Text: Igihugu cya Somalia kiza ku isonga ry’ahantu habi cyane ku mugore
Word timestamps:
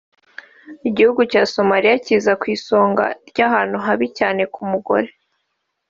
Igihugu 0.89 1.21
cya 1.31 1.41
Somalia 1.53 1.95
kiza 2.05 2.33
ku 2.41 2.45
isonga 2.55 3.05
ry’ahantu 3.29 3.77
habi 3.85 4.07
cyane 4.17 4.41
ku 4.53 4.61
mugore 4.71 5.07